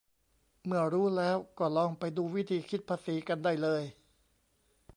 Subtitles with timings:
[0.65, 3.83] เมื่อรูัแล้วก็ลองไปดูวิธีคิดภาษีกันได้เลย